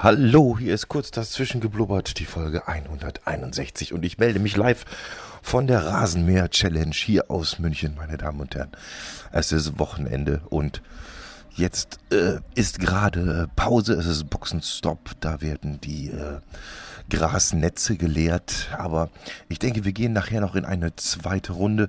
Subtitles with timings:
[0.00, 4.84] Hallo, hier ist kurz das Zwischengeblubbert, die Folge 161 und ich melde mich live
[5.42, 8.70] von der Rasenmäher Challenge hier aus München, meine Damen und Herren.
[9.32, 10.82] Es ist Wochenende und
[11.56, 16.38] jetzt äh, ist gerade Pause, es ist Boxenstopp, da werden die äh,
[17.10, 19.10] Grasnetze geleert, aber
[19.48, 21.88] ich denke, wir gehen nachher noch in eine zweite Runde.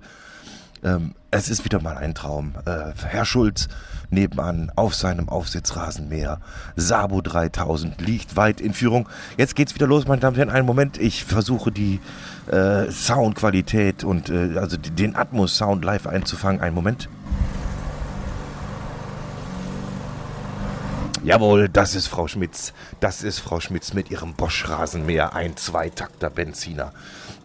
[0.84, 2.54] Ähm, es ist wieder mal ein Traum.
[2.66, 3.68] Äh, Herr Schulz
[4.10, 6.40] nebenan auf seinem Aufsitzrasenmäher.
[6.76, 9.08] Sabo 3000 liegt weit in Führung.
[9.38, 10.50] Jetzt geht's wieder los, meine Damen und Herren.
[10.50, 12.00] Einen Moment, ich versuche die
[12.52, 16.62] äh, Soundqualität und äh, also den Atmos-Sound live einzufangen.
[16.62, 17.10] Einen Moment.
[21.23, 22.73] Jawohl, das ist Frau Schmitz.
[23.02, 25.36] Das ist Frau Schmitz mit ihrem Bosch-Rasenmäher.
[25.36, 26.94] Ein Zweitakter Benziner.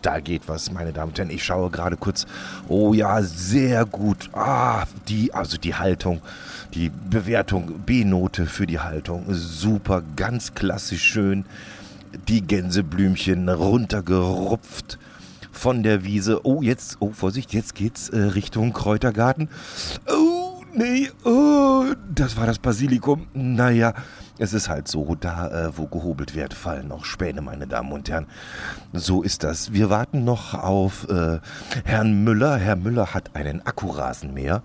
[0.00, 1.30] Da geht was, meine Damen und Herren.
[1.30, 2.26] Ich schaue gerade kurz.
[2.68, 4.30] Oh ja, sehr gut.
[4.32, 6.22] Ah, die, also die Haltung,
[6.74, 9.24] die Bewertung, B-Note für die Haltung.
[9.30, 11.44] Super, ganz klassisch schön.
[12.28, 14.98] Die Gänseblümchen runtergerupft
[15.50, 16.46] von der Wiese.
[16.46, 19.48] Oh, jetzt, oh, Vorsicht, jetzt geht's äh, Richtung Kräutergarten.
[20.06, 20.13] Oh,
[20.74, 23.26] nee, oh, das war das Basilikum.
[23.32, 23.94] Naja,
[24.38, 28.08] es ist halt so, da äh, wo gehobelt wird, fallen noch Späne, meine Damen und
[28.08, 28.26] Herren.
[28.92, 29.72] So ist das.
[29.72, 31.38] Wir warten noch auf äh,
[31.84, 32.56] Herrn Müller.
[32.56, 34.62] Herr Müller hat einen Akkurasenmäher,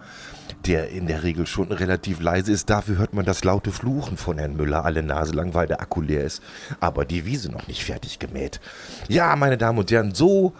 [0.65, 2.69] der in der Regel schon relativ leise ist.
[2.69, 6.01] Dafür hört man das laute Fluchen von Herrn Müller alle Nase lang, weil der Akku
[6.01, 6.41] leer ist.
[6.79, 8.59] Aber die Wiese noch nicht fertig gemäht.
[9.07, 10.53] Ja, meine Damen und Herren, so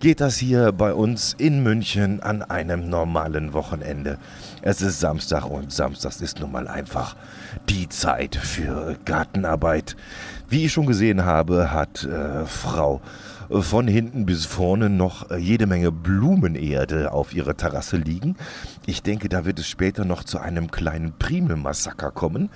[0.00, 4.18] geht das hier bei uns in München an einem normalen Wochenende.
[4.62, 7.16] Es ist Samstag und Samstags ist nun mal einfach
[7.68, 9.96] die Zeit für Gartenarbeit.
[10.48, 13.00] Wie ich schon gesehen habe, hat äh, Frau
[13.50, 18.36] von hinten bis vorne noch jede Menge Blumenerde auf ihrer Terrasse liegen.
[18.86, 22.50] Ich denke, da wird es später noch zu einem kleinen Primelmassaker kommen.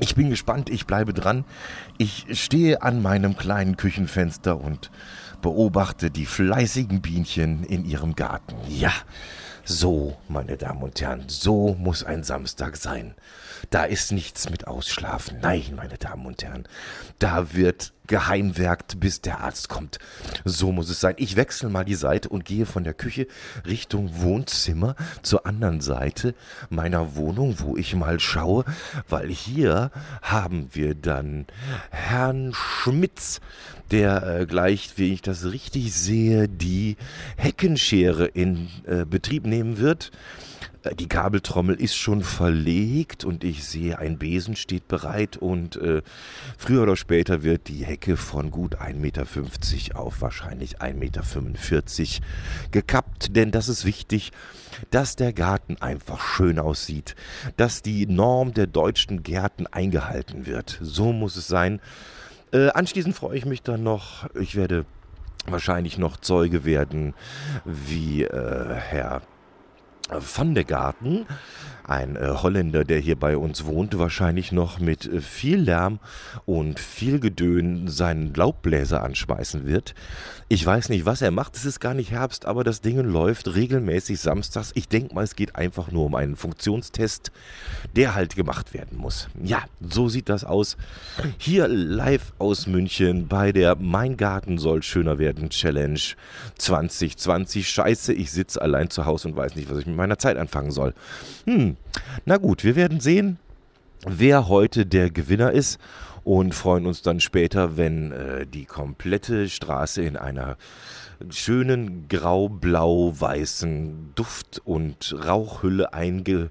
[0.00, 1.44] Ich bin gespannt, ich bleibe dran.
[1.98, 4.90] Ich stehe an meinem kleinen Küchenfenster und
[5.42, 8.56] beobachte die fleißigen Bienchen in ihrem Garten.
[8.68, 8.92] Ja,
[9.70, 13.14] so, meine Damen und Herren, so muss ein Samstag sein.
[13.70, 15.38] Da ist nichts mit Ausschlafen.
[15.40, 16.66] Nein, meine Damen und Herren,
[17.20, 20.00] da wird geheimwerkt, bis der Arzt kommt.
[20.44, 21.14] So muss es sein.
[21.18, 23.28] Ich wechsle mal die Seite und gehe von der Küche
[23.64, 26.34] Richtung Wohnzimmer zur anderen Seite
[26.70, 28.64] meiner Wohnung, wo ich mal schaue,
[29.08, 29.92] weil hier
[30.22, 31.46] haben wir dann
[31.90, 33.40] Herrn Schmitz,
[33.92, 36.96] der äh, gleich, wie ich das richtig sehe, die
[37.36, 40.10] Heckenschere in äh, Betrieb nehmen wird.
[40.82, 46.02] Äh, die Kabeltrommel ist schon verlegt und ich sehe, ein Besen steht bereit und äh,
[46.58, 49.26] früher oder später wird die Hecke von gut 1,50 Meter
[49.94, 51.22] auf wahrscheinlich 1,45 Meter
[52.70, 54.32] gekappt, denn das ist wichtig,
[54.90, 57.14] dass der Garten einfach schön aussieht,
[57.56, 60.78] dass die Norm der deutschen Gärten eingehalten wird.
[60.80, 61.80] So muss es sein.
[62.52, 64.84] Äh, anschließend freue ich mich dann noch, ich werde
[65.46, 67.14] wahrscheinlich noch Zeuge werden,
[67.64, 69.22] wie äh, Herr
[70.10, 71.26] Van der Garten,
[71.90, 75.98] ein äh, Holländer, der hier bei uns wohnt, wahrscheinlich noch mit äh, viel Lärm
[76.46, 79.94] und viel Gedön seinen Laubbläser anschmeißen wird.
[80.48, 81.56] Ich weiß nicht, was er macht.
[81.56, 84.72] Es ist gar nicht Herbst, aber das Ding läuft regelmäßig samstags.
[84.74, 87.32] Ich denke mal, es geht einfach nur um einen Funktionstest,
[87.96, 89.28] der halt gemacht werden muss.
[89.42, 90.76] Ja, so sieht das aus.
[91.38, 96.00] Hier live aus München bei der Mein Garten soll schöner werden Challenge
[96.58, 97.68] 2020.
[97.68, 100.70] Scheiße, ich sitze allein zu Hause und weiß nicht, was ich mit meiner Zeit anfangen
[100.70, 100.94] soll.
[101.44, 101.76] Hm,
[102.24, 103.38] na gut, wir werden sehen,
[104.06, 105.78] wer heute der Gewinner ist
[106.24, 110.56] und freuen uns dann später, wenn äh, die komplette Straße in einer
[111.28, 116.50] schönen grau-blau-weißen Duft- und Rauchhülle einge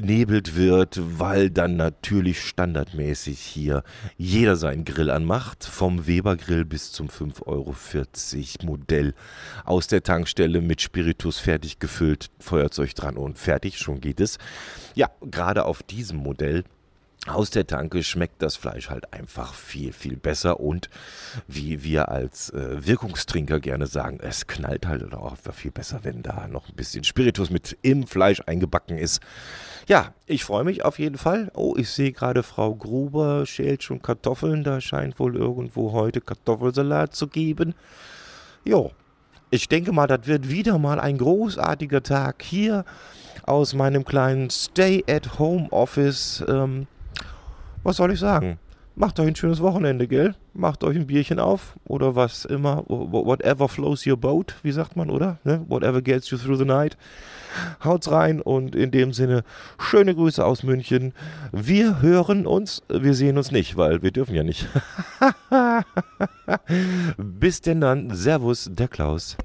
[0.00, 3.82] nebelt wird, weil dann natürlich standardmäßig hier
[4.16, 7.74] jeder seinen Grill anmacht, vom Weber Grill bis zum 5,40 Euro
[8.64, 9.14] Modell
[9.64, 14.38] aus der Tankstelle mit Spiritus fertig gefüllt, Feuerzeug dran und fertig, schon geht es.
[14.94, 16.64] Ja, gerade auf diesem Modell
[17.26, 20.90] aus der Tanke schmeckt das Fleisch halt einfach viel, viel besser und
[21.48, 26.46] wie wir als äh, Wirkungstrinker gerne sagen, es knallt halt auch viel besser, wenn da
[26.48, 29.22] noch ein bisschen Spiritus mit im Fleisch eingebacken ist.
[29.88, 31.50] Ja, ich freue mich auf jeden Fall.
[31.54, 34.64] Oh, ich sehe gerade, Frau Gruber schält schon Kartoffeln.
[34.64, 37.74] Da scheint wohl irgendwo heute Kartoffelsalat zu geben.
[38.64, 38.92] Jo,
[39.50, 42.84] ich denke mal, das wird wieder mal ein großartiger Tag hier
[43.44, 46.44] aus meinem kleinen Stay-at-Home-Office.
[46.48, 46.86] Ähm,
[47.84, 48.58] was soll ich sagen?
[48.96, 50.34] macht euch ein schönes Wochenende, gell?
[50.52, 52.84] Macht euch ein Bierchen auf oder was immer.
[52.86, 55.38] Whatever flows your boat, wie sagt man, oder?
[55.44, 55.64] Ne?
[55.68, 56.96] Whatever gets you through the night.
[57.82, 59.44] Haut's rein und in dem Sinne
[59.78, 61.12] schöne Grüße aus München.
[61.52, 64.68] Wir hören uns, wir sehen uns nicht, weil wir dürfen ja nicht.
[67.16, 68.14] Bis denn dann.
[68.14, 69.36] Servus, der Klaus.